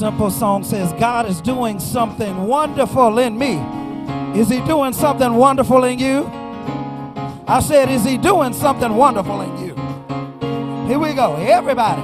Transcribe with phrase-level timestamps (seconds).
[0.00, 3.58] Simple song says, God is doing something wonderful in me.
[4.34, 6.24] Is he doing something wonderful in you?
[7.46, 9.74] I said, Is he doing something wonderful in you?
[10.88, 11.36] Here we go.
[11.36, 12.00] Everybody.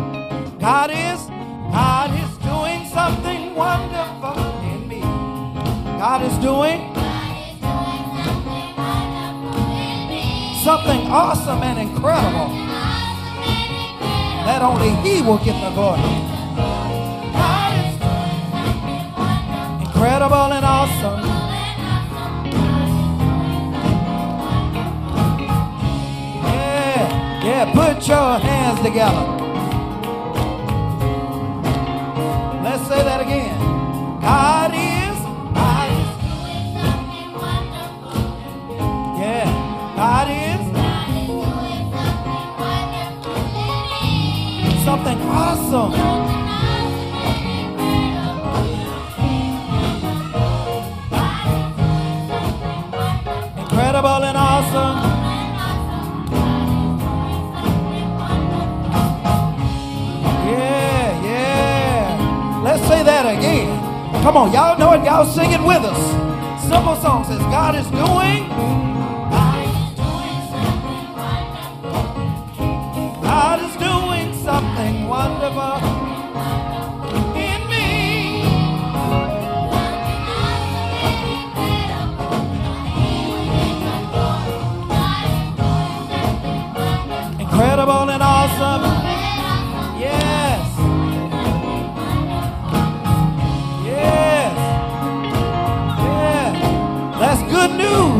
[0.58, 1.24] God is,
[1.72, 5.00] God is doing something wonderful in me.
[5.00, 6.92] God is doing
[10.62, 12.48] something awesome and incredible
[14.44, 16.35] that only He will get the glory.
[20.06, 21.20] Incredible and awesome.
[26.44, 29.26] Yeah, yeah, put your hands together.
[32.62, 33.58] Let's say that again.
[34.20, 35.18] God is,
[35.56, 36.06] God is.
[39.18, 39.48] Yeah,
[39.96, 40.62] God is.
[44.84, 46.35] Something awesome.
[64.26, 65.04] Come on, y'all know it.
[65.04, 66.62] Y'all sing it with us.
[66.68, 68.85] Simple song says, God is doing.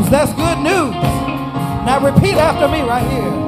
[0.09, 0.93] That's good news.
[1.85, 3.46] Now repeat after me right here.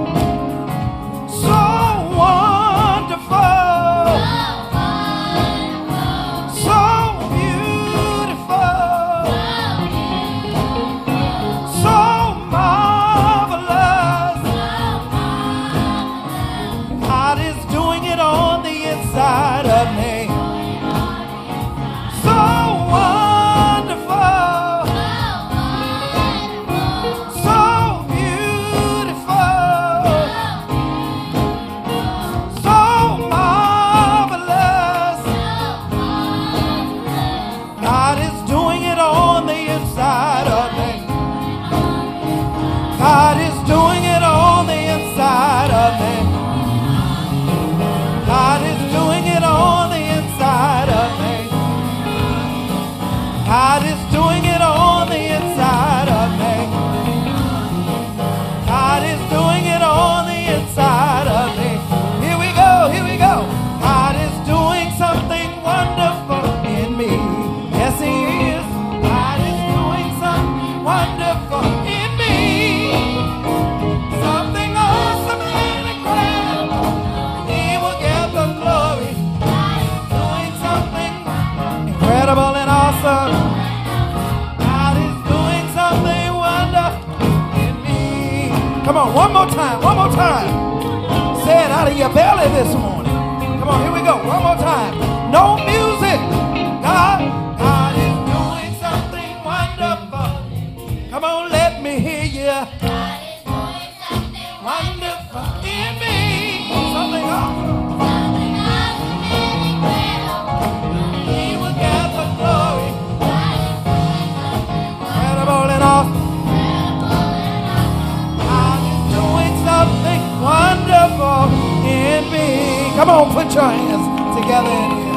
[123.87, 125.09] Together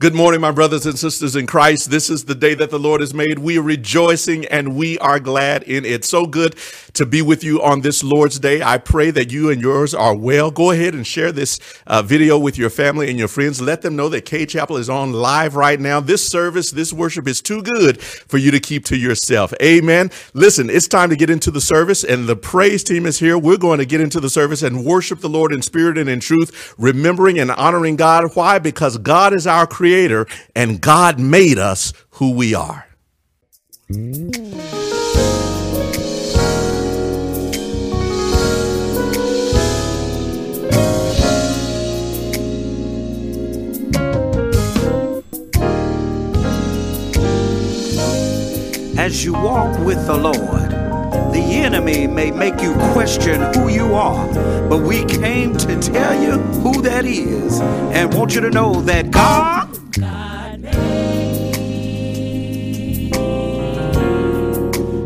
[0.00, 1.90] Good morning, my brothers and sisters in Christ.
[1.90, 3.40] This is the day that the Lord has made.
[3.40, 6.04] We are rejoicing and we are glad in it.
[6.04, 6.54] So good
[6.92, 8.62] to be with you on this Lord's Day.
[8.62, 10.52] I pray that you and yours are well.
[10.52, 11.58] Go ahead and share this
[11.88, 13.60] uh, video with your family and your friends.
[13.60, 15.98] Let them know that Cade Chapel is on live right now.
[15.98, 19.52] This service, this worship is too good for you to keep to yourself.
[19.60, 20.12] Amen.
[20.32, 23.36] Listen, it's time to get into the service and the praise team is here.
[23.36, 26.20] We're going to get into the service and worship the Lord in spirit and in
[26.20, 28.36] truth, remembering and honoring God.
[28.36, 28.60] Why?
[28.60, 32.84] Because God is our creator creator, and God made us who we are.
[48.98, 50.67] As you walk with the Lord,
[51.32, 54.26] the enemy may make you question who you are,
[54.68, 59.10] but we came to tell you who that is and want you to know that
[59.10, 59.68] God
[59.98, 60.80] God made me.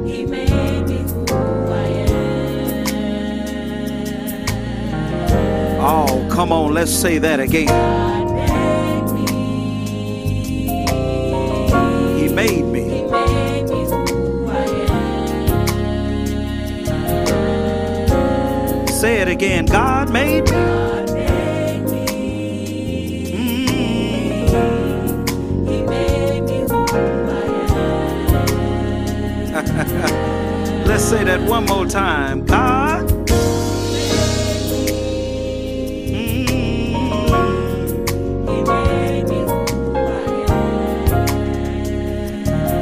[0.06, 1.24] He made me who
[1.72, 2.86] I am.
[5.80, 7.66] Oh, come on, let's say that again.
[7.66, 9.26] God made me.
[12.20, 12.64] He made
[19.02, 19.66] Say it again.
[19.66, 20.50] God made me.
[20.50, 22.06] God made me.
[25.66, 26.88] He made me who I
[30.86, 32.46] Let's say that one more time.
[32.46, 33.08] God.
[33.08, 33.26] Mm.
[38.46, 39.98] made me who I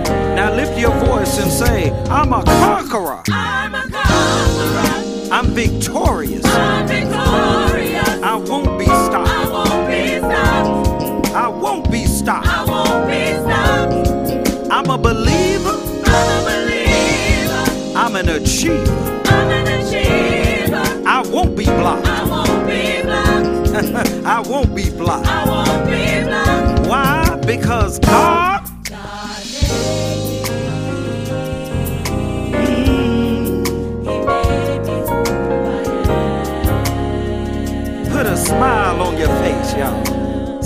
[0.04, 0.36] am.
[0.36, 3.22] Now lift your voice and say, I'm a conqueror.
[3.32, 5.06] I'm a conqueror.
[5.32, 5.69] I'm victorious.
[5.92, 8.04] I'm victorious.
[8.22, 9.28] I won't be stopped.
[9.28, 11.30] I won't be stopped.
[11.34, 12.46] I won't be stopped.
[12.46, 14.70] I won't be stopped.
[14.70, 15.76] I'm a believer.
[16.06, 17.98] I'm a believer.
[17.98, 19.22] I'm an achiever.
[19.26, 21.08] I'm an achiever.
[21.08, 22.06] I won't be blocked.
[22.06, 24.26] I won't be blocked.
[24.26, 25.26] I won't be blocked.
[25.26, 26.88] I won't be blocked.
[26.88, 27.36] Why?
[27.44, 27.98] Because.
[27.98, 28.29] God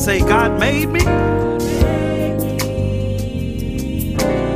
[0.04, 1.00] Say, God made me.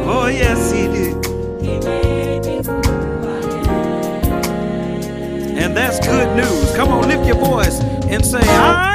[0.05, 1.17] Oh, yes, He did.
[1.65, 2.45] I.
[5.57, 6.77] And that's good news.
[6.77, 8.88] Come on, lift your voice and say, I'm,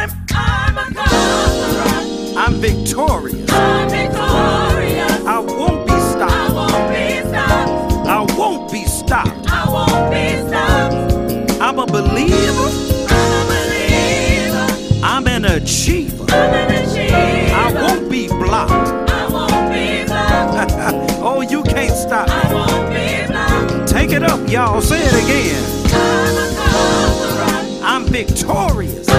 [22.03, 22.27] stop.
[23.88, 24.81] Take it up, y'all.
[24.81, 25.63] Say it again.
[27.83, 29.12] I'm victorious.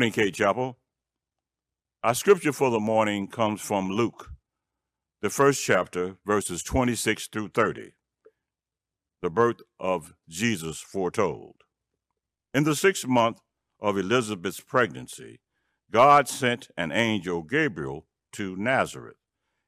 [0.00, 0.78] Morning, Cade Chapel.
[2.02, 4.30] Our scripture for the morning comes from Luke,
[5.20, 7.92] the first chapter, verses 26 through 30.
[9.20, 11.56] The birth of Jesus foretold.
[12.54, 13.40] In the sixth month
[13.78, 15.40] of Elizabeth's pregnancy,
[15.90, 19.18] God sent an angel Gabriel to Nazareth,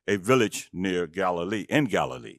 [0.09, 2.39] a village near Galilee, in Galilee,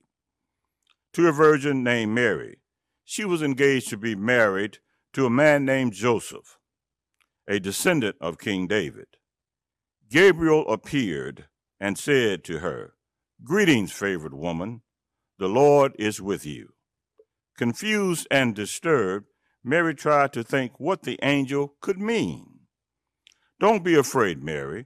[1.14, 2.58] to a virgin named Mary.
[3.06, 4.80] She was engaged to be married
[5.14, 6.58] to a man named Joseph,
[7.48, 9.08] a descendant of King David.
[10.10, 11.46] Gabriel appeared
[11.80, 12.94] and said to her,
[13.44, 14.82] Greetings, favored woman,
[15.38, 16.74] the Lord is with you.
[17.58, 19.28] Confused and disturbed,
[19.64, 22.60] Mary tried to think what the angel could mean.
[23.60, 24.86] Don't be afraid, Mary,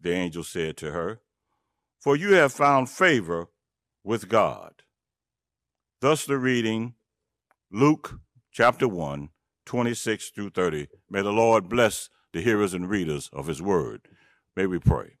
[0.00, 1.20] the angel said to her,
[2.00, 3.48] for you have found favor
[4.02, 4.82] with God.
[6.00, 6.94] Thus the reading,
[7.70, 8.20] Luke
[8.52, 9.28] chapter 1,
[9.70, 10.88] 26 through 30.
[11.08, 14.08] May the Lord bless the hearers and readers of his word.
[14.56, 15.18] May we pray.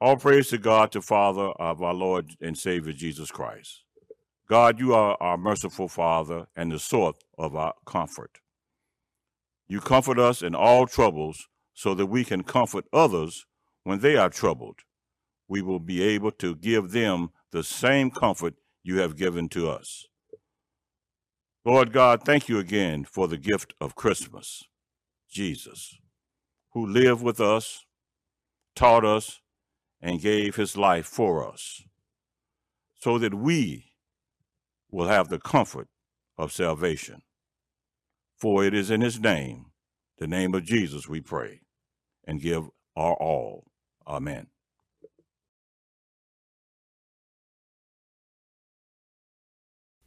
[0.00, 3.84] All praise to God, the Father of our Lord and Savior Jesus Christ.
[4.48, 8.40] God, you are our merciful Father and the source of our comfort.
[9.68, 13.46] You comfort us in all troubles so that we can comfort others
[13.84, 14.80] when they are troubled.
[15.46, 20.08] We will be able to give them the same comfort you have given to us.
[21.64, 24.62] Lord God, thank you again for the gift of Christmas,
[25.30, 25.98] Jesus,
[26.72, 27.84] who lived with us,
[28.74, 29.40] taught us,
[30.00, 31.82] and gave his life for us,
[32.94, 33.92] so that we
[34.90, 35.88] will have the comfort
[36.36, 37.22] of salvation.
[38.36, 39.66] For it is in his name,
[40.18, 41.60] the name of Jesus, we pray
[42.24, 43.64] and give our all.
[44.06, 44.46] Amen.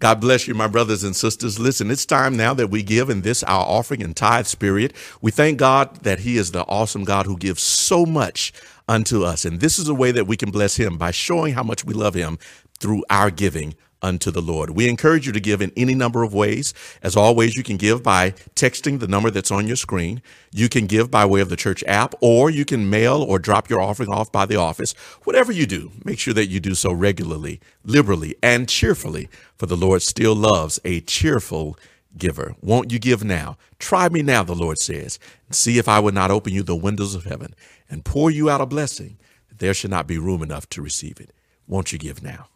[0.02, 1.60] God bless you, my brothers and sisters.
[1.60, 4.96] Listen, it's time now that we give in this our offering and tithe spirit.
[5.22, 8.52] We thank God that He is the awesome God who gives so much
[8.88, 9.46] unto us.
[9.46, 11.94] And this is a way that we can bless Him by showing how much we
[11.94, 12.40] love Him
[12.80, 14.72] through our giving unto the Lord.
[14.72, 16.74] We encourage you to give in any number of ways.
[17.04, 20.22] As always, you can give by texting the number that's on your screen.
[20.52, 23.70] You can give by way of the church app, or you can mail or drop
[23.70, 24.94] your offering off by the office.
[25.24, 29.78] Whatever you do, make sure that you do so regularly, liberally, and cheerfully, for the
[29.78, 31.78] Lord still loves a cheerful
[32.18, 32.56] giver.
[32.62, 33.58] Won't you give now?
[33.80, 37.16] Try me now, the Lord says, see if I would not open you the windows
[37.16, 37.56] of heaven
[37.90, 39.18] and pour you out a blessing
[39.50, 41.32] that there should not be room enough to receive it.
[41.68, 42.48] Won't you give now?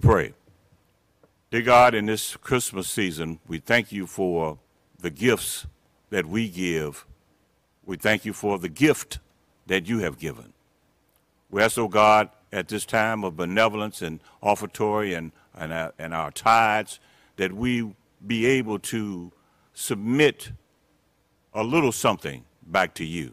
[0.00, 0.32] Pray.
[1.50, 4.58] Dear God, in this Christmas season, we thank you for
[4.98, 5.66] the gifts
[6.10, 7.06] that we give.
[7.84, 9.18] We thank you for the gift
[9.66, 10.52] that you have given.
[11.50, 16.14] We ask, oh God, at this time of benevolence and offertory and, and, our, and
[16.14, 16.98] our tithes,
[17.36, 17.94] that we
[18.26, 19.32] be able to
[19.74, 20.52] submit
[21.52, 23.32] a little something back to you.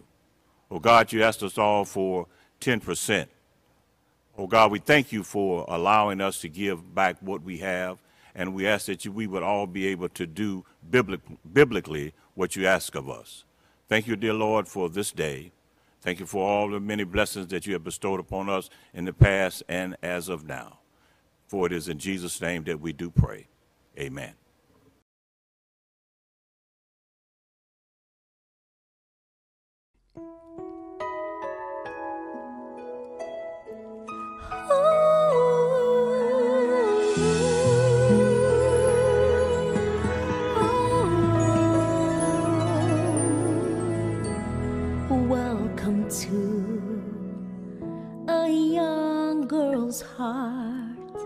[0.69, 2.27] Oh God, you asked us all for
[2.61, 3.27] 10%.
[4.37, 7.97] Oh God, we thank you for allowing us to give back what we have,
[8.35, 11.21] and we ask that you, we would all be able to do biblic,
[11.51, 13.45] biblically what you ask of us.
[13.89, 15.51] Thank you, dear Lord, for this day.
[16.01, 19.13] Thank you for all the many blessings that you have bestowed upon us in the
[19.13, 20.79] past and as of now.
[21.47, 23.47] For it is in Jesus' name that we do pray.
[23.97, 24.33] Amen.
[49.47, 51.17] Girl's heart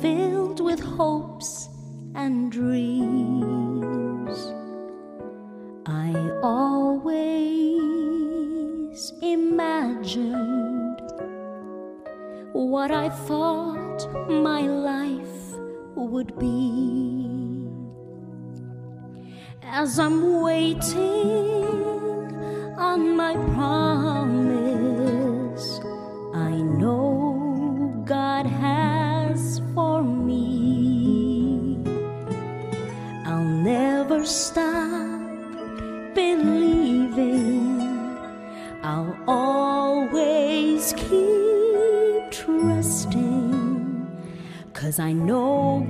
[0.00, 1.68] filled with hopes
[2.16, 4.38] and dreams.
[5.86, 7.12] I always
[9.22, 11.00] imagined
[12.52, 15.56] what I thought my life
[15.94, 17.22] would be
[19.62, 21.62] as I'm waiting
[22.76, 24.52] on my promise.
[26.34, 27.01] I know
[44.92, 45.86] Cause I know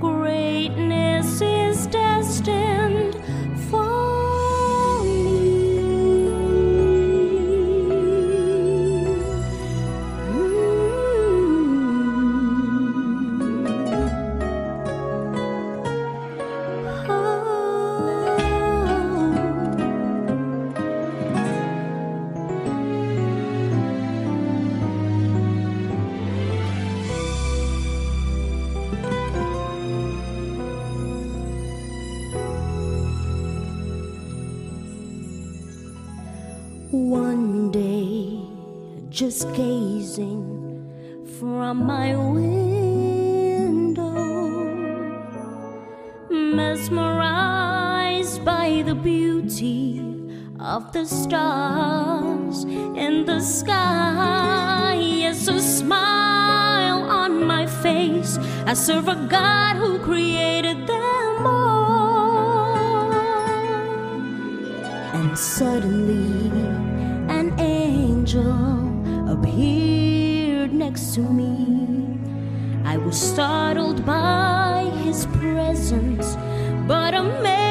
[41.73, 44.13] from my window,
[46.29, 49.99] mesmerized by the beauty
[50.59, 52.63] of the stars
[53.05, 54.93] in the sky.
[55.01, 58.37] Yes, a smile on my face.
[58.67, 63.11] I serve a God who created them all.
[65.19, 66.51] And suddenly,
[67.39, 68.61] an angel
[69.27, 69.92] appeared
[70.83, 72.19] next to me.
[72.83, 76.35] I was startled by his presence,
[76.87, 77.62] but amazed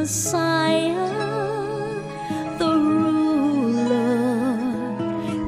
[0.00, 1.12] Messiah,
[2.56, 3.92] the ruler,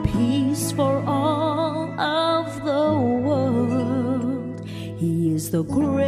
[0.05, 2.93] peace for all of the
[3.27, 4.61] world.
[4.67, 6.02] He is the greatest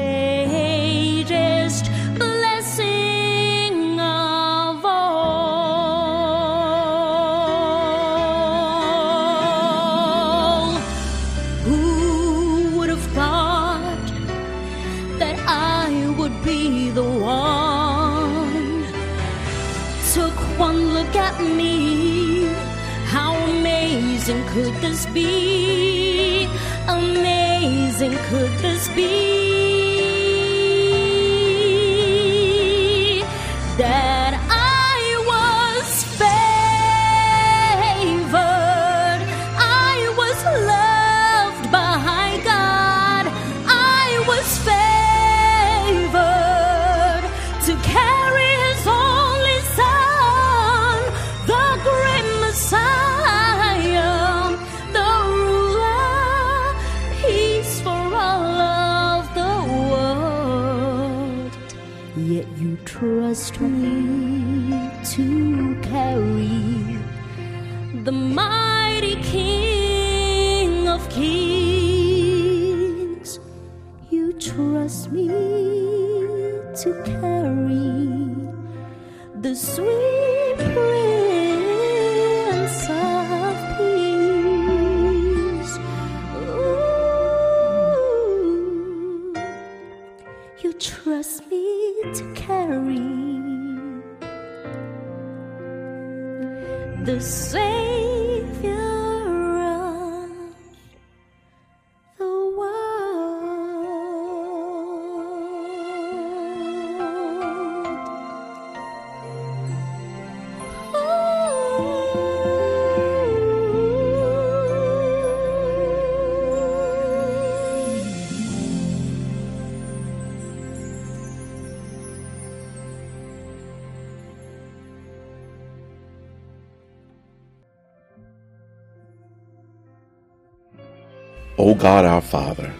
[131.84, 132.72] God our Father,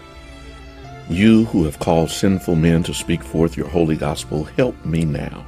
[1.11, 5.45] you who have called sinful men to speak forth your holy gospel, help me now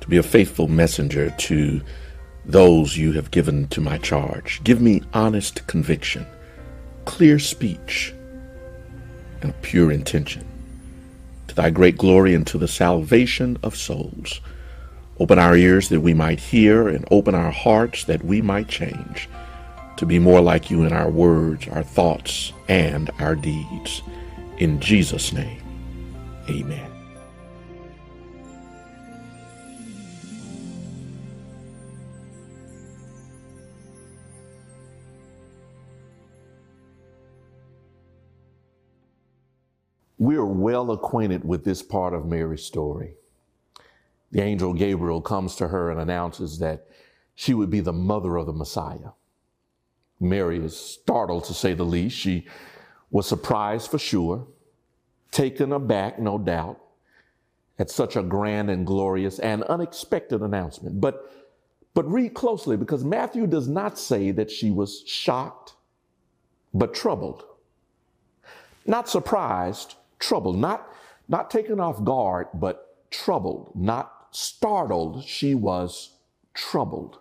[0.00, 1.80] to be a faithful messenger to
[2.44, 4.60] those you have given to my charge.
[4.64, 6.26] Give me honest conviction,
[7.04, 8.12] clear speech,
[9.42, 10.44] and pure intention.
[11.46, 14.40] To thy great glory and to the salvation of souls.
[15.20, 19.28] Open our ears that we might hear, and open our hearts that we might change
[19.96, 24.02] to be more like you in our words, our thoughts, and our deeds.
[24.58, 25.62] In Jesus' name,
[26.48, 26.90] amen.
[40.18, 43.14] We're well acquainted with this part of Mary's story.
[44.32, 46.86] The angel Gabriel comes to her and announces that
[47.34, 49.10] she would be the mother of the Messiah.
[50.20, 52.16] Mary is startled to say the least.
[52.16, 52.46] She
[53.10, 54.46] was surprised for sure,
[55.30, 56.80] taken aback, no doubt,
[57.78, 61.00] at such a grand and glorious and unexpected announcement.
[61.00, 61.30] But,
[61.94, 65.74] but read closely because Matthew does not say that she was shocked,
[66.72, 67.44] but troubled.
[68.86, 70.58] Not surprised, troubled.
[70.58, 70.90] Not,
[71.28, 73.72] not taken off guard, but troubled.
[73.74, 75.24] Not startled.
[75.24, 76.16] She was
[76.54, 77.18] troubled.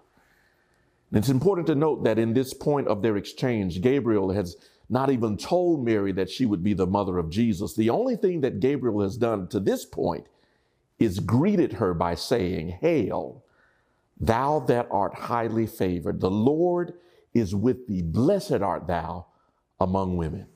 [1.16, 4.58] And it's important to note that in this point of their exchange, Gabriel has
[4.90, 7.74] not even told Mary that she would be the mother of Jesus.
[7.74, 10.28] The only thing that Gabriel has done to this point
[11.00, 13.46] is greeted her by saying, Hail,
[14.20, 16.20] thou that art highly favored.
[16.20, 16.96] The Lord
[17.34, 18.02] is with thee.
[18.02, 19.28] Blessed art thou
[19.80, 20.48] among women.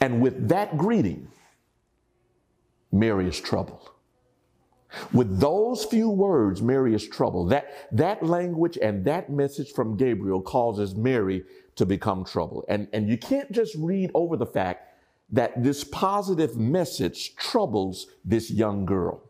[0.00, 1.26] And with that greeting,
[2.92, 3.90] Mary is troubled.
[5.12, 7.50] With those few words, Mary is troubled.
[7.50, 11.44] That, that language and that message from Gabriel causes Mary
[11.76, 12.64] to become troubled.
[12.68, 14.94] And, and you can't just read over the fact
[15.30, 19.22] that this positive message troubles this young girl.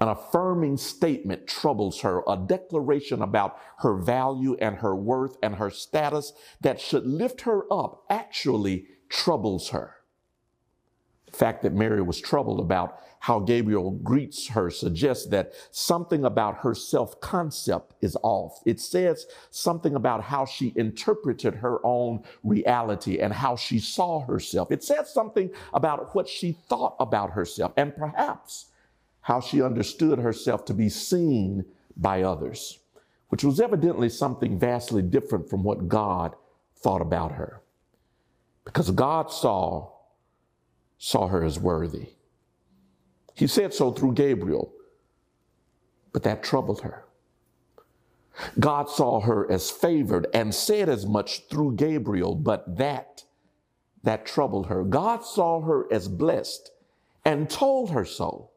[0.00, 5.68] An affirming statement troubles her, a declaration about her value and her worth and her
[5.68, 9.96] status that should lift her up actually troubles her.
[11.26, 16.56] The fact that Mary was troubled about how Gabriel greets her suggests that something about
[16.58, 18.60] her self concept is off.
[18.64, 24.72] It says something about how she interpreted her own reality and how she saw herself.
[24.72, 28.66] It says something about what she thought about herself and perhaps
[29.20, 31.66] how she understood herself to be seen
[31.98, 32.78] by others,
[33.28, 36.34] which was evidently something vastly different from what God
[36.74, 37.60] thought about her.
[38.64, 39.90] Because God saw
[40.96, 42.10] saw her as worthy.
[43.40, 44.70] He said so through Gabriel,
[46.12, 47.06] but that troubled her.
[48.58, 53.24] God saw her as favored and said as much through Gabriel, but that
[54.02, 54.84] that troubled her.
[54.84, 56.70] God saw her as blessed
[57.24, 58.50] and told her so,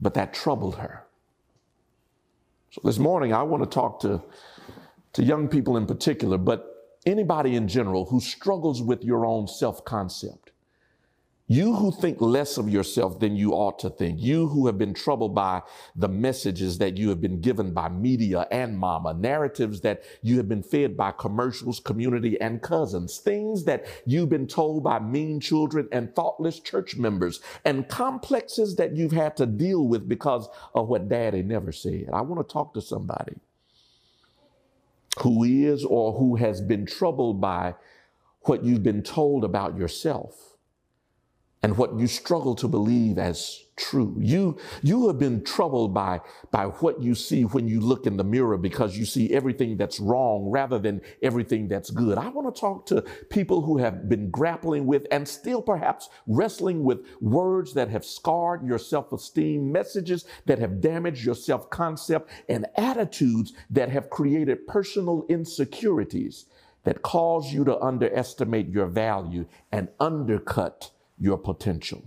[0.00, 1.06] but that troubled her.
[2.70, 4.22] So this morning I want to talk to
[5.14, 10.43] to young people in particular, but anybody in general who struggles with your own self-concept.
[11.54, 14.20] You who think less of yourself than you ought to think.
[14.20, 15.62] You who have been troubled by
[15.94, 20.48] the messages that you have been given by media and mama, narratives that you have
[20.48, 25.88] been fed by commercials, community, and cousins, things that you've been told by mean children
[25.92, 31.08] and thoughtless church members, and complexes that you've had to deal with because of what
[31.08, 32.08] daddy never said.
[32.12, 33.36] I want to talk to somebody
[35.20, 37.76] who is or who has been troubled by
[38.40, 40.53] what you've been told about yourself
[41.64, 44.14] and what you struggle to believe as true.
[44.20, 48.22] You, you have been troubled by, by what you see when you look in the
[48.22, 52.18] mirror because you see everything that's wrong rather than everything that's good.
[52.18, 53.00] I want to talk to
[53.30, 58.62] people who have been grappling with and still perhaps wrestling with words that have scarred
[58.66, 66.44] your self-esteem, messages that have damaged your self-concept, and attitudes that have created personal insecurities
[66.84, 72.02] that cause you to underestimate your value and undercut your potential.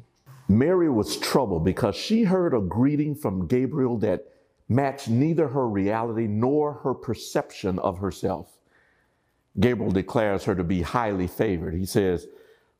[0.49, 4.25] Mary was troubled because she heard a greeting from Gabriel that
[4.69, 8.57] matched neither her reality nor her perception of herself.
[9.59, 11.73] Gabriel declares her to be highly favored.
[11.73, 12.27] He says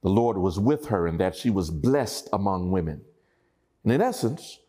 [0.03, 3.01] the Lord was with her and that she was blessed among women.
[3.83, 4.59] And in essence,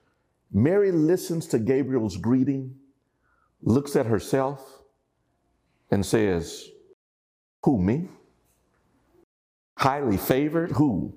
[0.52, 2.76] Mary listens to Gabriel's greeting,
[3.62, 4.80] looks at herself,
[5.90, 6.68] and says,
[7.64, 8.08] Who, me?
[9.76, 10.72] Highly favored?
[10.72, 11.14] Who?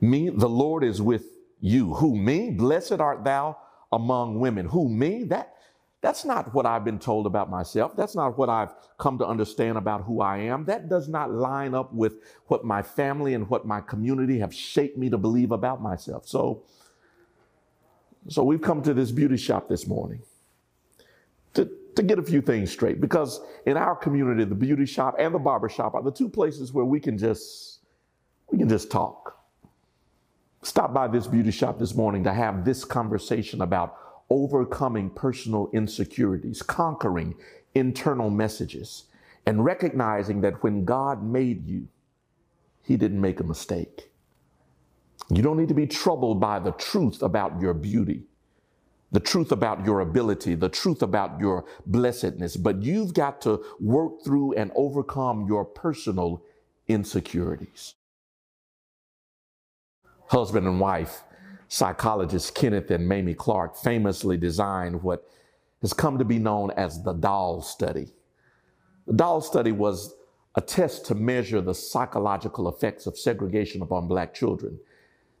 [0.00, 1.26] Me, the Lord is with
[1.60, 1.94] you.
[1.94, 2.50] Who, me?
[2.50, 3.58] Blessed art thou
[3.92, 4.66] among women.
[4.66, 5.24] Who, me?
[5.24, 5.54] That,
[6.00, 7.96] that's not what I've been told about myself.
[7.96, 10.64] That's not what I've come to understand about who I am.
[10.66, 12.14] That does not line up with
[12.46, 16.28] what my family and what my community have shaped me to believe about myself.
[16.28, 16.62] So,
[18.28, 20.22] so we've come to this beauty shop this morning
[21.54, 25.34] to, to get a few things straight because in our community, the beauty shop and
[25.34, 27.80] the barber shop are the two places where we can just,
[28.50, 29.27] we can just talk.
[30.62, 33.96] Stop by this beauty shop this morning to have this conversation about
[34.28, 37.34] overcoming personal insecurities, conquering
[37.74, 39.04] internal messages,
[39.46, 41.86] and recognizing that when God made you,
[42.82, 44.10] He didn't make a mistake.
[45.30, 48.24] You don't need to be troubled by the truth about your beauty,
[49.12, 54.24] the truth about your ability, the truth about your blessedness, but you've got to work
[54.24, 56.42] through and overcome your personal
[56.88, 57.94] insecurities
[60.28, 61.22] husband and wife,
[61.68, 65.28] psychologists Kenneth and Mamie Clark famously designed what
[65.82, 68.08] has come to be known as the doll study.
[69.06, 70.14] The doll study was
[70.54, 74.78] a test to measure the psychological effects of segregation upon black children.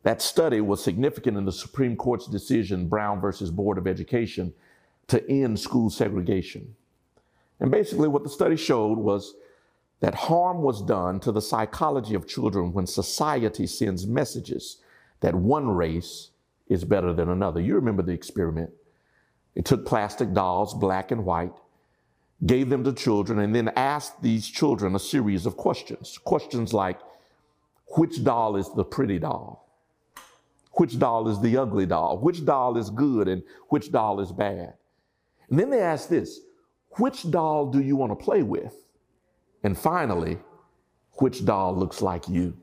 [0.04, 4.54] That study was significant in the Supreme Court's decision, Brown versus Board of Education,
[5.08, 6.74] to end school segregation.
[7.60, 9.34] And basically, what the study showed was
[10.00, 14.78] that harm was done to the psychology of children when society sends messages
[15.20, 16.30] that one race
[16.68, 17.60] is better than another.
[17.60, 18.70] You remember the experiment.
[19.54, 21.54] It took plastic dolls, black and white,
[22.46, 26.18] gave them to children, and then asked these children a series of questions.
[26.18, 27.00] Questions like,
[27.96, 29.68] which doll is the pretty doll?
[30.72, 32.18] Which doll is the ugly doll?
[32.18, 34.74] Which doll is good and which doll is bad?
[35.50, 36.40] And then they asked this,
[36.98, 38.74] which doll do you want to play with?
[39.62, 40.38] And finally,
[41.14, 42.56] which doll looks like you?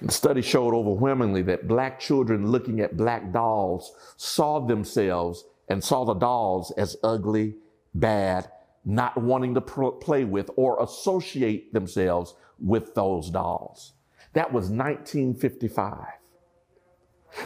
[0.00, 6.04] The study showed overwhelmingly that black children looking at black dolls saw themselves and saw
[6.04, 7.56] the dolls as ugly,
[7.94, 8.50] bad,
[8.84, 13.92] not wanting to pr- play with or associate themselves with those dolls.
[14.32, 16.17] That was 1955.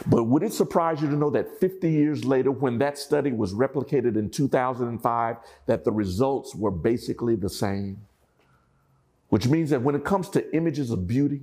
[0.07, 3.53] But would it surprise you to know that 50 years later, when that study was
[3.53, 8.01] replicated in 2005, that the results were basically the same?
[9.29, 11.41] Which means that when it comes to images of beauty,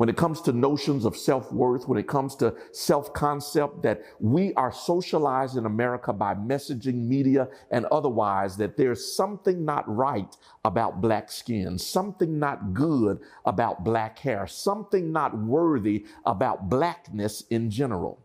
[0.00, 4.00] when it comes to notions of self worth, when it comes to self concept, that
[4.18, 10.34] we are socialized in America by messaging media and otherwise, that there's something not right
[10.64, 17.70] about black skin, something not good about black hair, something not worthy about blackness in
[17.70, 18.18] general.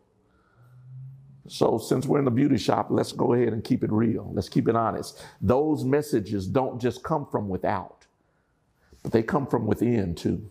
[1.50, 4.32] So, since we're in the beauty shop, let's go ahead and keep it real.
[4.34, 5.22] Let's keep it honest.
[5.42, 8.06] Those messages don't just come from without,
[9.04, 10.50] but they come from within too.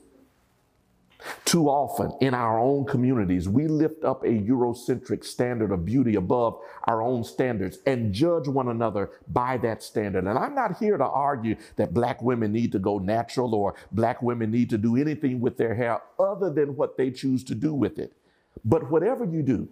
[1.45, 6.61] Too often in our own communities, we lift up a Eurocentric standard of beauty above
[6.85, 10.25] our own standards and judge one another by that standard.
[10.25, 14.23] And I'm not here to argue that black women need to go natural or black
[14.23, 17.73] women need to do anything with their hair other than what they choose to do
[17.73, 18.13] with it.
[18.65, 19.69] But whatever you do,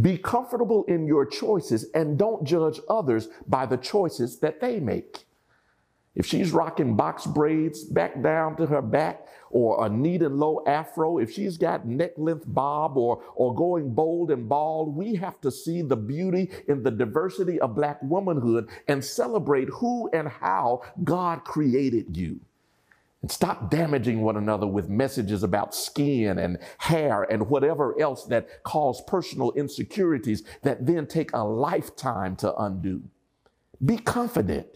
[0.00, 5.24] be comfortable in your choices and don't judge others by the choices that they make.
[6.16, 10.62] If she's rocking box braids back down to her back or a neat and low
[10.66, 15.40] afro, if she's got neck length bob or, or going bold and bald, we have
[15.42, 20.82] to see the beauty in the diversity of black womanhood and celebrate who and how
[21.04, 22.40] God created you.
[23.22, 28.64] And stop damaging one another with messages about skin and hair and whatever else that
[28.64, 33.02] cause personal insecurities that then take a lifetime to undo.
[33.84, 34.66] Be confident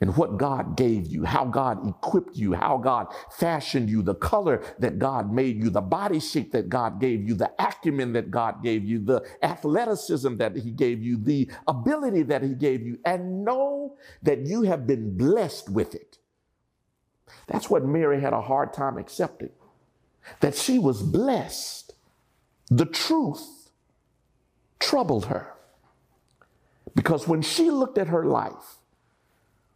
[0.00, 4.62] and what God gave you, how God equipped you, how God fashioned you, the color
[4.78, 8.62] that God made you, the body shape that God gave you, the acumen that God
[8.62, 13.44] gave you, the athleticism that He gave you, the ability that He gave you, and
[13.44, 16.18] know that you have been blessed with it.
[17.46, 19.50] That's what Mary had a hard time accepting,
[20.40, 21.94] that she was blessed.
[22.68, 23.70] The truth
[24.80, 25.52] troubled her
[26.94, 28.78] because when she looked at her life,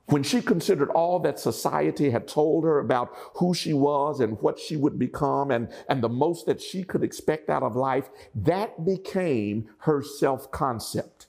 [0.09, 4.59] when she considered all that society had told her about who she was and what
[4.59, 8.85] she would become and, and the most that she could expect out of life, that
[8.85, 11.27] became her self concept.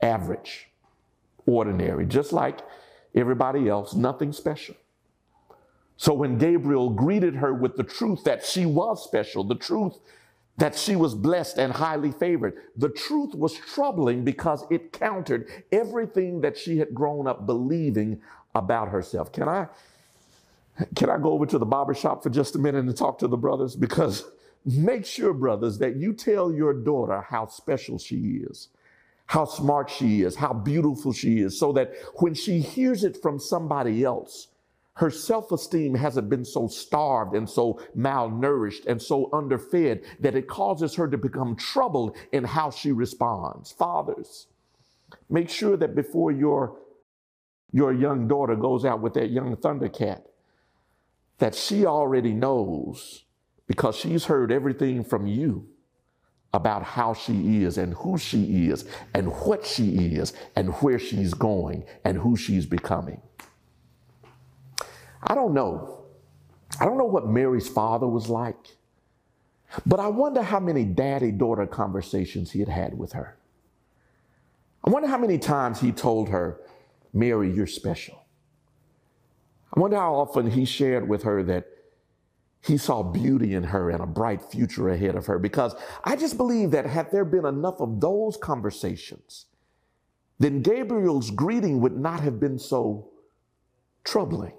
[0.00, 0.68] Average,
[1.44, 2.60] ordinary, just like
[3.16, 4.76] everybody else, nothing special.
[5.96, 9.98] So when Gabriel greeted her with the truth that she was special, the truth
[10.58, 12.54] that she was blessed and highly favored.
[12.76, 18.20] The truth was troubling because it countered everything that she had grown up believing
[18.54, 19.32] about herself.
[19.32, 19.68] Can I
[20.94, 23.28] can I go over to the barber shop for just a minute and talk to
[23.28, 24.24] the brothers because
[24.64, 28.68] make sure brothers that you tell your daughter how special she is.
[29.26, 33.38] How smart she is, how beautiful she is, so that when she hears it from
[33.38, 34.48] somebody else,
[34.98, 40.48] her self esteem hasn't been so starved and so malnourished and so underfed that it
[40.48, 43.70] causes her to become troubled in how she responds.
[43.70, 44.48] Fathers,
[45.30, 46.80] make sure that before your,
[47.72, 50.22] your young daughter goes out with that young Thundercat,
[51.38, 53.24] that she already knows
[53.68, 55.68] because she's heard everything from you
[56.52, 58.84] about how she is and who she is
[59.14, 63.22] and what she is and where she's going and who she's becoming.
[65.22, 66.04] I don't know.
[66.80, 68.76] I don't know what Mary's father was like,
[69.86, 73.36] but I wonder how many daddy daughter conversations he had had with her.
[74.84, 76.60] I wonder how many times he told her,
[77.12, 78.24] Mary, you're special.
[79.74, 81.66] I wonder how often he shared with her that
[82.62, 85.74] he saw beauty in her and a bright future ahead of her because
[86.04, 89.46] I just believe that had there been enough of those conversations,
[90.38, 93.10] then Gabriel's greeting would not have been so
[94.04, 94.54] troubling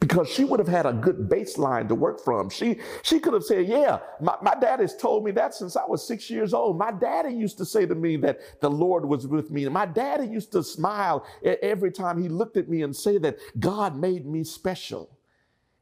[0.00, 2.50] because she would have had a good baseline to work from.
[2.50, 5.84] She she could have said, Yeah, my, my dad has told me that since I
[5.86, 6.78] was six years old.
[6.78, 9.64] My daddy used to say to me that the Lord was with me.
[9.64, 11.24] And my daddy used to smile
[11.62, 15.18] every time he looked at me and say that God made me special.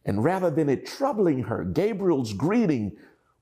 [0.05, 2.97] And rather than it troubling her, Gabriel's greeting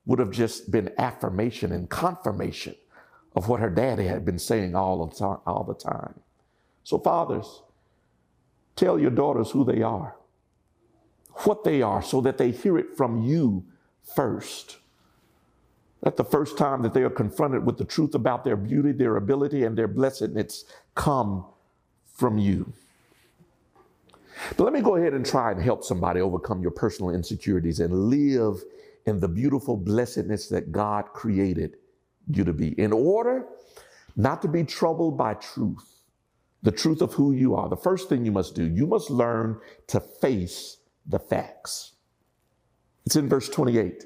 [0.06, 2.76] would have just been affirmation and confirmation
[3.36, 5.38] of what her daddy had been saying all time.
[5.46, 6.20] All the time.
[6.84, 7.62] So, fathers,
[8.76, 10.16] tell your daughters who they are
[11.44, 13.64] what they are so that they hear it from you
[14.14, 14.78] first.
[16.02, 19.16] That the first time that they are confronted with the truth about their beauty, their
[19.16, 20.64] ability, and their blessedness
[20.94, 21.46] come
[22.14, 22.72] from you.
[24.56, 28.08] But let me go ahead and try and help somebody overcome your personal insecurities and
[28.10, 28.62] live
[29.06, 31.76] in the beautiful blessedness that God created
[32.28, 32.68] you to be.
[32.80, 33.46] In order
[34.16, 36.00] not to be troubled by truth,
[36.62, 39.58] the truth of who you are, the first thing you must do, you must learn
[39.88, 41.92] to face the facts.
[43.06, 44.04] It's in verse 28.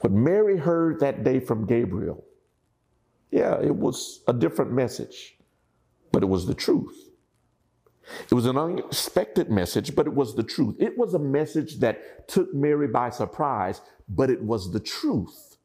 [0.00, 2.24] What Mary heard that day from Gabriel,
[3.30, 5.38] yeah, it was a different message,
[6.12, 7.10] but it was the truth.
[8.30, 10.76] It was an unexpected message, but it was the truth.
[10.78, 15.56] It was a message that took Mary by surprise, but it was the truth.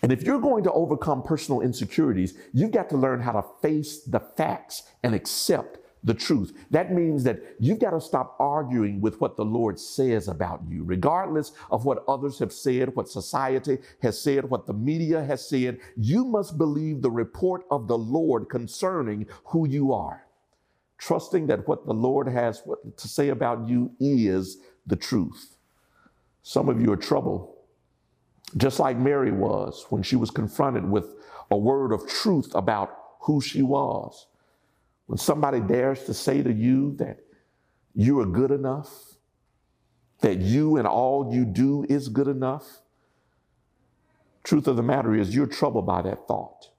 [0.00, 4.02] And if you're going to overcome personal insecurities, you've got to learn how to face
[4.02, 6.52] the facts and accept the truth.
[6.70, 10.82] That means that you've got to stop arguing with what the Lord says about you,
[10.84, 15.78] regardless of what others have said, what society has said, what the media has said.
[15.96, 20.26] You must believe the report of the Lord concerning who you are,
[20.98, 22.62] trusting that what the Lord has
[22.96, 25.56] to say about you is the truth.
[26.42, 27.54] Some of you are troubled,
[28.56, 31.06] just like Mary was when she was confronted with
[31.50, 32.90] a word of truth about
[33.20, 34.26] who she was.
[35.12, 37.18] When somebody dares to say to you that
[37.94, 38.88] you are good enough,
[40.22, 42.80] that you and all you do is good enough,
[44.42, 46.70] truth of the matter is you're troubled by that thought.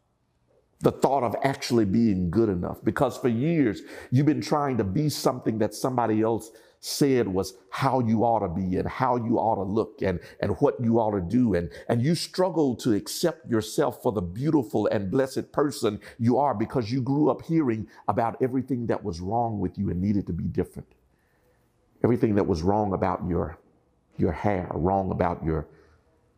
[0.79, 2.84] The thought of actually being good enough.
[2.84, 6.49] Because for years, you've been trying to be something that somebody else
[6.86, 10.51] said was how you ought to be and how you ought to look and, and
[10.59, 11.53] what you ought to do.
[11.53, 16.53] And, and you struggle to accept yourself for the beautiful and blessed person you are
[16.53, 20.34] because you grew up hearing about everything that was wrong with you and needed to
[20.34, 20.89] be different.
[22.03, 23.57] Everything that was wrong about your,
[24.17, 25.65] your hair, wrong about your,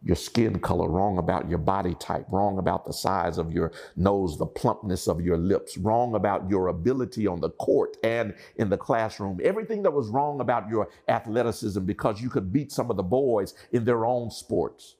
[0.05, 4.37] your skin color, wrong about your body type, wrong about the size of your nose,
[4.37, 8.77] the plumpness of your lips, wrong about your ability on the court and in the
[8.77, 13.03] classroom, everything that was wrong about your athleticism because you could beat some of the
[13.03, 14.95] boys in their own sports.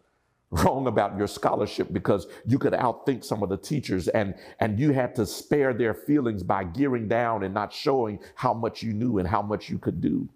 [0.51, 4.93] Wrong about your scholarship because you could outthink some of the teachers and, and you
[4.93, 9.17] had to spare their feelings by gearing down and not showing how much you knew
[9.17, 10.29] and how much you could do.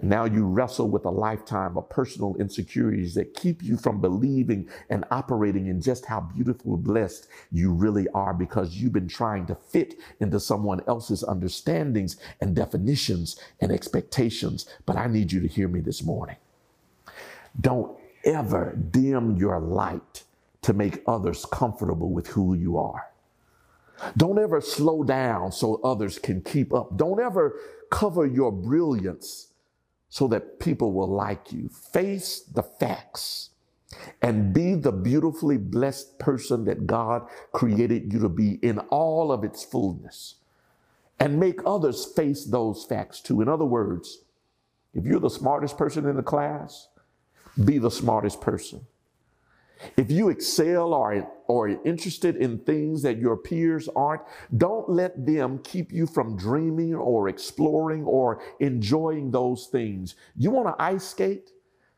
[0.00, 4.68] And now you wrestle with a lifetime of personal insecurities that keep you from believing
[4.90, 9.54] and operating in just how beautiful blessed you really are because you've been trying to
[9.54, 14.66] fit into someone else's understandings and definitions and expectations.
[14.84, 16.36] But I need you to hear me this morning.
[17.60, 20.24] Don't ever dim your light
[20.62, 23.10] to make others comfortable with who you are.
[24.16, 26.96] Don't ever slow down so others can keep up.
[26.96, 29.48] Don't ever cover your brilliance
[30.14, 31.68] so that people will like you.
[31.68, 33.50] Face the facts
[34.22, 39.42] and be the beautifully blessed person that God created you to be in all of
[39.42, 40.36] its fullness.
[41.18, 43.42] And make others face those facts too.
[43.42, 44.20] In other words,
[44.94, 46.86] if you're the smartest person in the class,
[47.64, 48.86] be the smartest person.
[49.96, 54.22] If you excel or, or are interested in things that your peers aren't,
[54.56, 60.16] don't let them keep you from dreaming or exploring or enjoying those things.
[60.36, 61.50] You want to ice skate?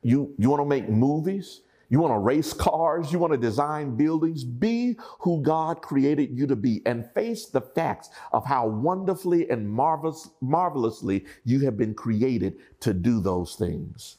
[0.02, 1.62] You, you want to make movies?
[1.88, 3.12] You want to race cars?
[3.12, 4.44] You want to design buildings?
[4.44, 9.70] Be who God created you to be and face the facts of how wonderfully and
[9.70, 14.18] marvelous, marvelously you have been created to do those things.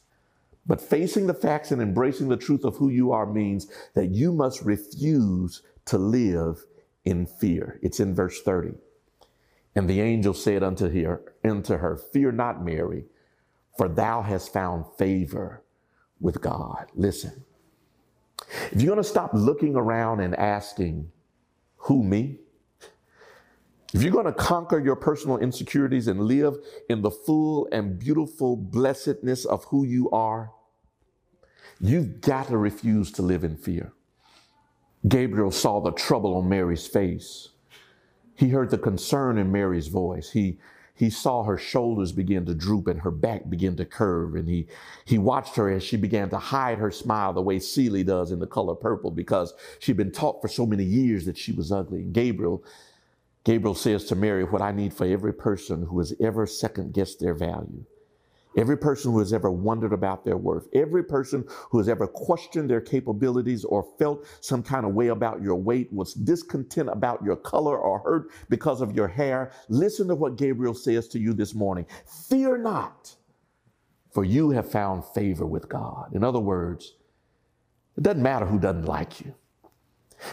[0.68, 4.32] But facing the facts and embracing the truth of who you are means that you
[4.32, 6.64] must refuse to live
[7.06, 7.80] in fear.
[7.82, 8.74] It's in verse 30.
[9.74, 13.06] And the angel said unto her, unto her, Fear not, Mary,
[13.78, 15.64] for thou hast found favor
[16.20, 16.86] with God.
[16.94, 17.44] Listen,
[18.70, 21.10] if you're going to stop looking around and asking,
[21.76, 22.40] Who me?
[23.94, 26.56] If you're going to conquer your personal insecurities and live
[26.90, 30.50] in the full and beautiful blessedness of who you are,
[31.80, 33.92] You've got to refuse to live in fear.
[35.06, 37.50] Gabriel saw the trouble on Mary's face.
[38.34, 40.30] He heard the concern in Mary's voice.
[40.30, 40.58] He,
[40.94, 44.34] he saw her shoulders begin to droop and her back begin to curve.
[44.34, 44.66] And he,
[45.04, 48.40] he watched her as she began to hide her smile the way Celie does in
[48.40, 52.00] the color purple because she'd been taught for so many years that she was ugly.
[52.00, 52.64] And Gabriel,
[53.44, 57.20] Gabriel says to Mary, What I need for every person who has ever second guessed
[57.20, 57.84] their value
[58.58, 62.68] Every person who has ever wondered about their worth, every person who has ever questioned
[62.68, 67.36] their capabilities or felt some kind of way about your weight, was discontent about your
[67.36, 71.54] color or hurt because of your hair, listen to what Gabriel says to you this
[71.54, 71.86] morning.
[72.28, 73.14] Fear not,
[74.12, 76.12] for you have found favor with God.
[76.12, 76.96] In other words,
[77.96, 79.34] it doesn't matter who doesn't like you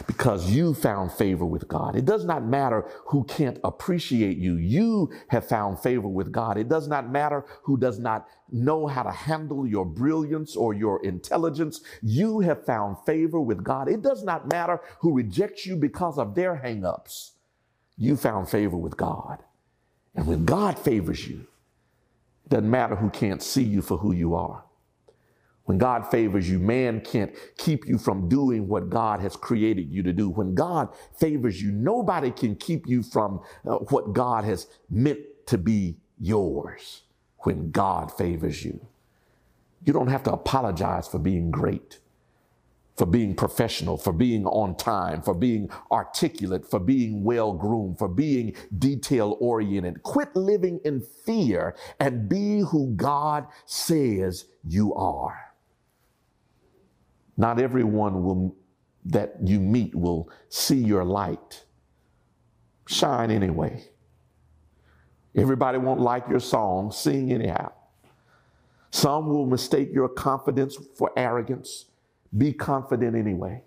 [0.06, 1.96] because you found favor with God.
[1.96, 4.56] It does not matter who can't appreciate you.
[4.56, 6.58] You have found favor with God.
[6.58, 11.04] It does not matter who does not know how to handle your brilliance or your
[11.04, 11.80] intelligence.
[12.02, 13.88] You have found favor with God.
[13.88, 17.32] It does not matter who rejects you because of their hangups.
[17.96, 19.42] You found favor with God.
[20.14, 21.46] And when God favors you,
[22.44, 24.65] it doesn't matter who can't see you for who you are.
[25.66, 30.02] When God favors you, man can't keep you from doing what God has created you
[30.04, 30.30] to do.
[30.30, 35.58] When God favors you, nobody can keep you from uh, what God has meant to
[35.58, 37.02] be yours.
[37.40, 38.86] When God favors you,
[39.84, 42.00] you don't have to apologize for being great,
[42.96, 48.08] for being professional, for being on time, for being articulate, for being well groomed, for
[48.08, 50.02] being detail oriented.
[50.04, 55.45] Quit living in fear and be who God says you are.
[57.36, 58.56] Not everyone will,
[59.04, 61.64] that you meet will see your light.
[62.86, 63.84] Shine anyway.
[65.34, 66.92] Everybody won't like your song.
[66.92, 67.72] Sing anyhow.
[68.90, 71.86] Some will mistake your confidence for arrogance.
[72.36, 73.62] Be confident anyway.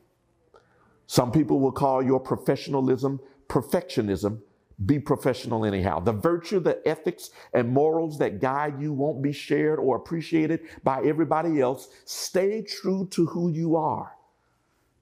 [1.06, 4.40] Some people will call your professionalism perfectionism.
[4.86, 6.00] Be professional anyhow.
[6.00, 11.04] The virtue, the ethics, and morals that guide you won't be shared or appreciated by
[11.04, 11.90] everybody else.
[12.06, 14.16] Stay true to who you are.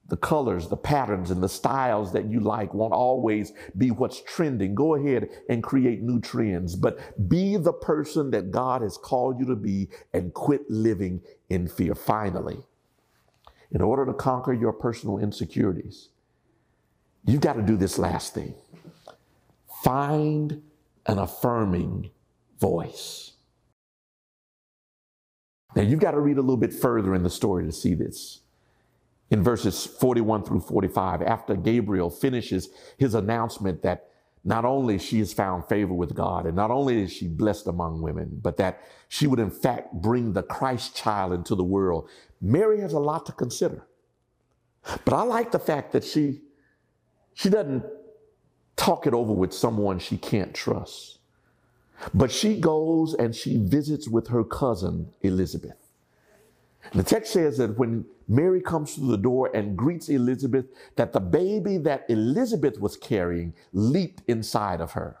[0.08, 4.74] The colors, the patterns, and the styles that you like won't always be what's trending.
[4.74, 9.46] Go ahead and create new trends, but be the person that God has called you
[9.46, 11.20] to be and quit living
[11.50, 11.94] in fear.
[11.94, 12.58] Finally,
[13.70, 16.08] in order to conquer your personal insecurities,
[17.26, 18.54] you've got to do this last thing.
[19.84, 20.62] Find
[21.06, 22.10] an affirming
[22.60, 23.32] voice.
[25.76, 28.40] Now, you've got to read a little bit further in the story to see this.
[29.30, 34.06] in verses 41 through 45, after Gabriel finishes his announcement that
[34.44, 38.02] not only she has found favor with God, and not only is she blessed among
[38.02, 42.08] women, but that she would in fact bring the Christ child into the world.
[42.40, 43.86] Mary has a lot to consider.
[45.04, 46.42] But I like the fact that she
[47.34, 47.84] she doesn't
[48.88, 51.18] talk it over with someone she can't trust.
[52.14, 55.76] But she goes and she visits with her cousin Elizabeth.
[56.94, 60.66] The text says that when Mary comes through the door and greets Elizabeth,
[60.96, 65.18] that the baby that Elizabeth was carrying leaped inside of her.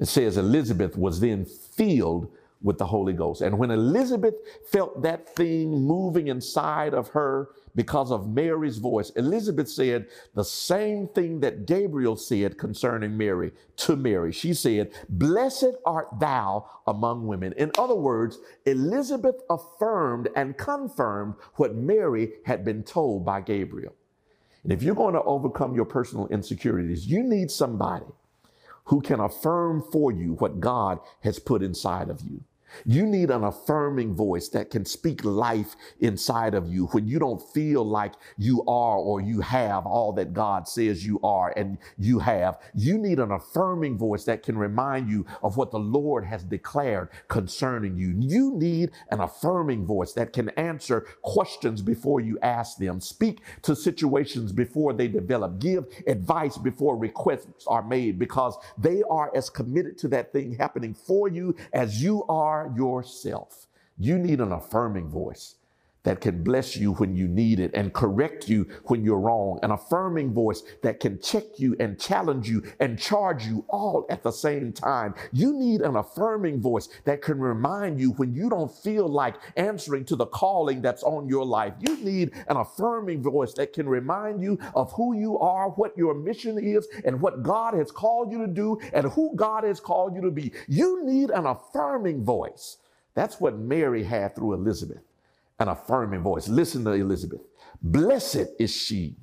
[0.00, 2.28] It says Elizabeth was then filled
[2.62, 3.40] with the Holy Ghost.
[3.40, 4.34] And when Elizabeth
[4.70, 11.06] felt that thing moving inside of her because of Mary's voice, Elizabeth said the same
[11.08, 14.32] thing that Gabriel said concerning Mary to Mary.
[14.32, 17.52] She said, Blessed art thou among women.
[17.56, 23.94] In other words, Elizabeth affirmed and confirmed what Mary had been told by Gabriel.
[24.64, 28.06] And if you're going to overcome your personal insecurities, you need somebody
[28.86, 32.42] who can affirm for you what God has put inside of you.
[32.84, 37.42] You need an affirming voice that can speak life inside of you when you don't
[37.52, 42.18] feel like you are or you have all that God says you are and you
[42.18, 42.58] have.
[42.74, 47.08] You need an affirming voice that can remind you of what the Lord has declared
[47.28, 48.14] concerning you.
[48.18, 53.74] You need an affirming voice that can answer questions before you ask them, speak to
[53.74, 59.98] situations before they develop, give advice before requests are made because they are as committed
[59.98, 63.66] to that thing happening for you as you are yourself.
[63.96, 65.56] You need an affirming voice
[66.04, 69.58] that can bless you when you need it and correct you when you're wrong.
[69.62, 74.22] An affirming voice that can check you and challenge you and charge you all at
[74.22, 75.14] the same time.
[75.32, 80.04] You need an affirming voice that can remind you when you don't feel like answering
[80.06, 81.74] to the calling that's on your life.
[81.80, 86.14] You need an affirming voice that can remind you of who you are, what your
[86.14, 90.14] mission is, and what God has called you to do and who God has called
[90.14, 90.52] you to be.
[90.68, 92.78] You need an affirming voice.
[93.14, 95.02] That's what Mary had through Elizabeth
[95.58, 96.48] an affirming voice.
[96.48, 97.40] Listen to Elizabeth.
[97.82, 99.16] Blessed is she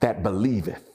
[0.00, 0.90] that believeth,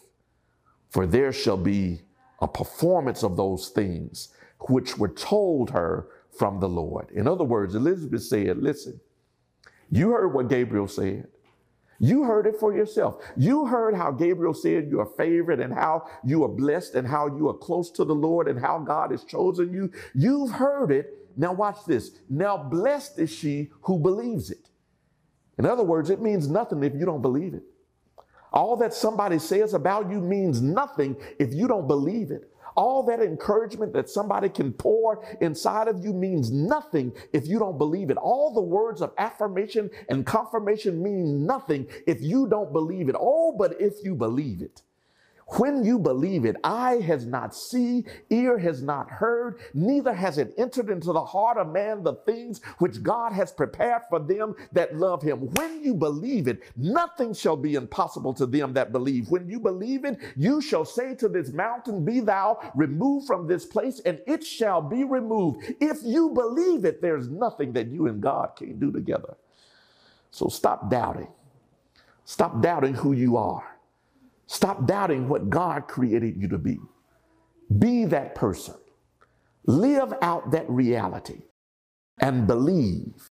[0.90, 2.02] for there shall be
[2.42, 4.30] a performance of those things
[4.70, 7.12] which were told her from the Lord.
[7.12, 9.00] In other words, Elizabeth said, Listen,
[9.92, 11.28] you heard what Gabriel said.
[12.00, 13.24] You heard it for yourself.
[13.36, 17.28] You heard how Gabriel said you are favored and how you are blessed and how
[17.28, 19.92] you are close to the Lord and how God has chosen you.
[20.14, 21.14] You've heard it.
[21.36, 22.12] Now, watch this.
[22.30, 24.70] Now, blessed is she who believes it.
[25.58, 27.64] In other words, it means nothing if you don't believe it.
[28.54, 32.52] All that somebody says about you means nothing if you don't believe it.
[32.78, 37.80] All that encouragement that somebody can pour inside of you means nothing if you don't
[37.80, 38.18] believe it.
[38.18, 43.18] All the words of affirmation and confirmation mean nothing if you don't believe it.
[43.20, 44.84] Oh, but if you believe it.
[45.52, 50.54] When you believe it, eye has not seen, ear has not heard, neither has it
[50.58, 54.98] entered into the heart of man the things which God has prepared for them that
[54.98, 55.50] love him.
[55.56, 59.30] When you believe it, nothing shall be impossible to them that believe.
[59.30, 63.66] When you believe it, you shall say to this mountain, Be thou removed from this
[63.66, 65.76] place, and it shall be removed.
[65.80, 69.38] If you believe it, there's nothing that you and God can't do together.
[70.32, 71.30] So stop doubting.
[72.26, 73.77] Stop doubting who you are.
[74.48, 76.80] Stop doubting what God created you to be.
[77.80, 78.76] Be that person.
[79.66, 81.42] Live out that reality
[82.20, 83.28] and believe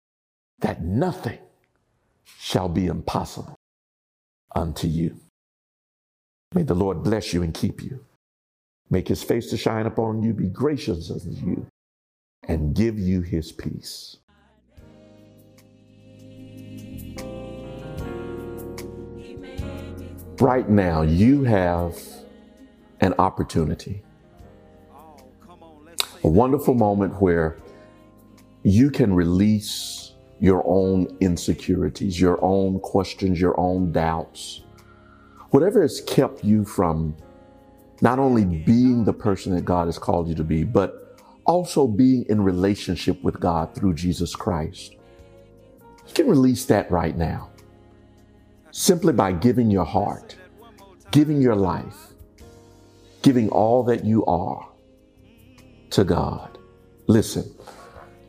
[0.60, 1.40] that nothing
[2.40, 3.56] shall be impossible
[4.56, 5.18] unto you.
[6.54, 8.06] May the Lord bless you and keep you.
[8.90, 11.68] Make his face to shine upon you, be gracious unto you,
[12.48, 14.18] and give you his peace.
[20.42, 22.02] Right now, you have
[23.00, 24.02] an opportunity,
[26.24, 27.60] a wonderful moment where
[28.64, 34.64] you can release your own insecurities, your own questions, your own doubts,
[35.52, 37.16] whatever has kept you from
[38.02, 42.26] not only being the person that God has called you to be, but also being
[42.30, 44.96] in relationship with God through Jesus Christ.
[46.08, 47.51] You can release that right now
[48.72, 50.36] simply by giving your heart,
[51.12, 52.14] giving your life,
[53.22, 54.68] giving all that you are
[55.92, 56.58] to God.
[57.08, 57.54] Listen,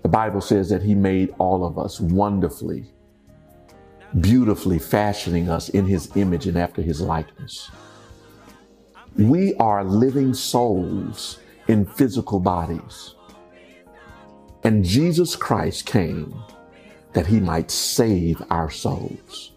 [0.02, 2.86] the Bible says that He made all of us wonderfully,
[4.20, 7.70] beautifully fashioning us in His image and after His likeness.
[9.16, 11.38] We are living souls
[11.68, 13.14] in physical bodies.
[14.64, 16.34] And Jesus Christ came
[17.12, 19.51] that He might save our souls.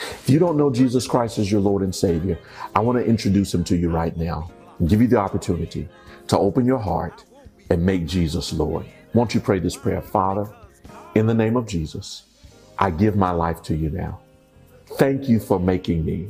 [0.00, 2.38] If you don't know Jesus Christ as your Lord and Savior,
[2.74, 5.88] I want to introduce him to you right now and give you the opportunity
[6.28, 7.24] to open your heart
[7.70, 8.86] and make Jesus Lord.
[9.14, 10.00] Won't you pray this prayer?
[10.00, 10.48] Father,
[11.14, 12.24] in the name of Jesus,
[12.78, 14.20] I give my life to you now.
[14.94, 16.28] Thank you for making me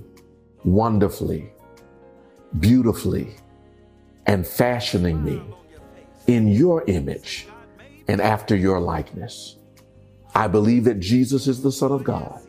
[0.65, 1.53] wonderfully,
[2.59, 3.37] beautifully,
[4.27, 5.43] and fashioning me
[6.27, 7.47] in your image
[8.09, 9.57] and after your likeness.
[10.35, 12.41] I believe that Jesus is the Son of God.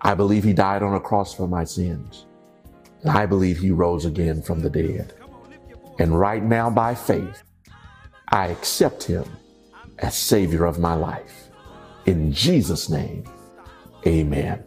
[0.00, 2.26] I believe he died on a cross for my sins.
[3.02, 5.14] And I believe he rose again from the dead.
[5.98, 7.42] And right now, by faith,
[8.28, 9.24] I accept him
[9.98, 11.48] as Savior of my life.
[12.06, 13.24] In Jesus' name,
[14.06, 14.64] amen.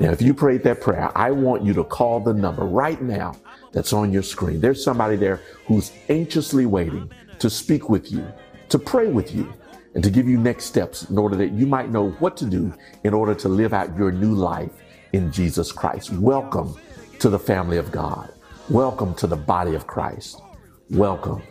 [0.00, 3.34] Now, if you prayed that prayer, I want you to call the number right now
[3.72, 4.60] that's on your screen.
[4.60, 8.26] There's somebody there who's anxiously waiting to speak with you,
[8.70, 9.52] to pray with you,
[9.96, 12.70] and to give you next steps in order that you might know what to do
[13.04, 14.70] in order to live out your new life
[15.14, 16.12] in Jesus Christ.
[16.12, 16.76] Welcome
[17.18, 18.30] to the family of God.
[18.68, 20.42] Welcome to the body of Christ.
[20.90, 21.42] Welcome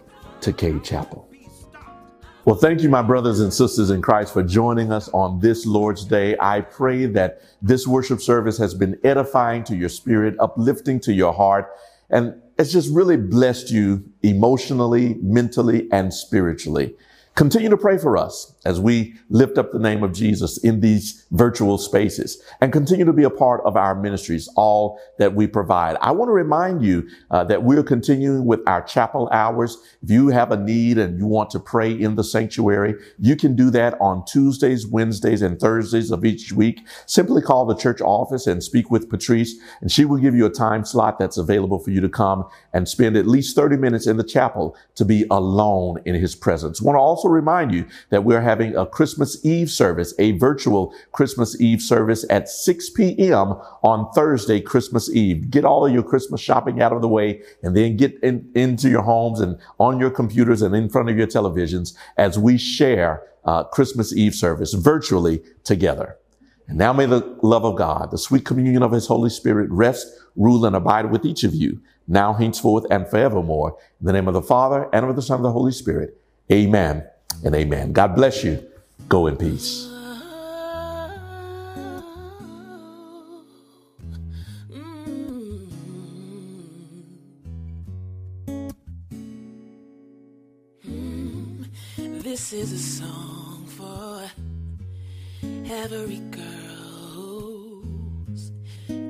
[0.42, 1.28] to Cade Chapel.
[2.46, 6.06] Well, thank you, my brothers and sisters in Christ, for joining us on this Lord's
[6.06, 6.38] Day.
[6.40, 11.34] I pray that this worship service has been edifying to your spirit, uplifting to your
[11.34, 11.72] heart,
[12.12, 16.96] and it's just really blessed you emotionally, mentally, and spiritually.
[17.36, 21.26] Continue to pray for us as we lift up the name of Jesus in these
[21.32, 25.98] virtual spaces and continue to be a part of our ministries, all that we provide.
[26.00, 29.78] I want to remind you uh, that we're continuing with our chapel hours.
[30.02, 33.54] If you have a need and you want to pray in the sanctuary, you can
[33.54, 36.88] do that on Tuesdays, Wednesdays, and Thursdays of each week.
[37.06, 40.50] Simply call the church office and speak with Patrice, and she will give you a
[40.50, 44.16] time slot that's available for you to come and spend at least 30 minutes in
[44.16, 46.82] the chapel to be alone in his presence.
[46.82, 51.60] Want to also remind you that we're having a Christmas Eve service, a virtual Christmas
[51.60, 53.56] Eve service at 6 p.m.
[53.84, 55.50] on Thursday, Christmas Eve.
[55.50, 58.90] Get all of your Christmas shopping out of the way and then get in, into
[58.90, 63.24] your homes and on your computers and in front of your televisions as we share
[63.46, 66.18] uh, Christmas Eve service virtually together.
[66.68, 70.08] And now may the love of God, the sweet communion of his Holy Spirit rest,
[70.36, 73.78] rule, and abide with each of you, now, henceforth, and forevermore.
[74.00, 76.20] In the name of the Father, and of the Son, and of the Holy Spirit.
[76.52, 77.04] Amen
[77.44, 77.94] and amen.
[77.94, 78.64] God bless you.
[79.10, 79.90] Go in peace.
[92.24, 94.30] This is a song for
[95.72, 97.84] every girl
[98.28, 98.52] who's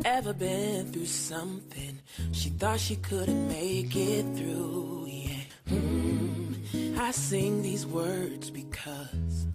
[0.06, 2.00] ever been through something
[2.32, 5.08] she thought she couldn't make it through.
[5.10, 5.42] Yeah.
[5.70, 6.25] Mm,
[6.98, 9.48] I sing these words because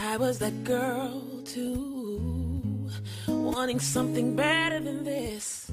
[0.00, 2.88] I was that girl too,
[3.28, 5.70] wanting something better than this.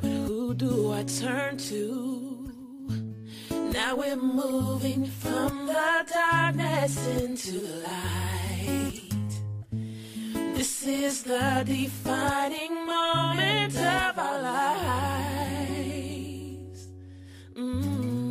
[0.00, 2.52] But who do I turn to?
[3.72, 9.02] Now we're moving from the darkness into the light.
[10.56, 15.66] This is the defining moment of our lives.
[17.54, 18.25] Mm.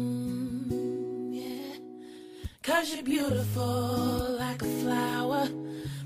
[2.66, 5.48] Cause you're beautiful like a flower,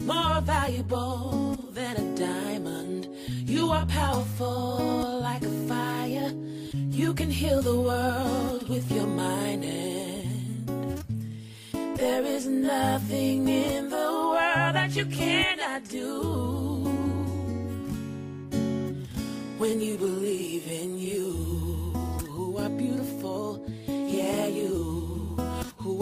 [0.01, 3.07] more valuable than a diamond.
[3.45, 6.34] You are powerful like a fire.
[6.74, 11.01] You can heal the world with your mind and
[11.97, 16.84] there is nothing in the world that you cannot do
[19.57, 21.48] when you believe in you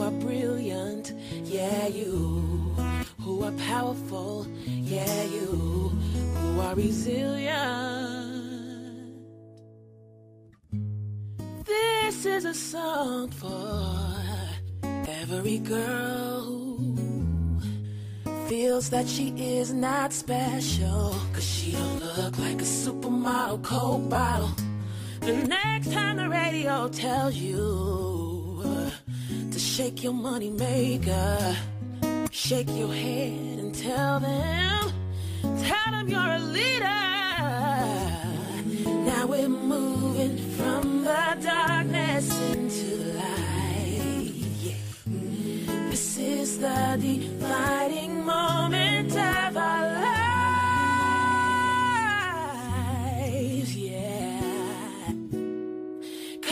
[0.08, 2.74] are brilliant yeah you
[3.20, 5.92] who are powerful yeah you
[6.36, 8.08] who are resilient
[11.66, 14.00] this is a song for
[15.10, 17.60] every girl who
[18.48, 21.14] feels that she is not special.
[21.34, 24.52] Cause she don't look like a supermodel coke bottle.
[25.20, 28.94] The next time the radio tells you
[29.78, 31.56] shake your money maker,
[32.32, 34.92] shake your head and tell them,
[35.62, 37.04] tell them you're a leader.
[39.06, 44.34] Now we're moving from the darkness into the light.
[44.64, 45.92] Yeah.
[45.92, 48.87] This is the defining moment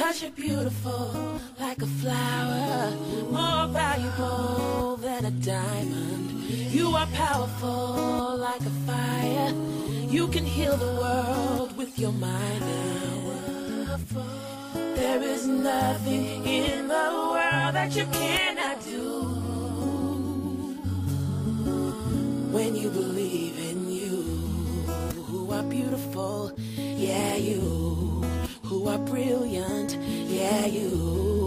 [0.06, 2.91] Cause you're beautiful like a flower,
[3.32, 6.30] more valuable than a diamond.
[6.72, 9.51] You are powerful like a fire.
[10.08, 12.64] You can heal the world with your mind.
[14.95, 19.10] There is nothing in the world that you cannot do
[22.51, 24.22] when you believe in you.
[25.26, 28.34] Who are beautiful, yeah, you.
[28.97, 31.44] Brilliant, yeah, you.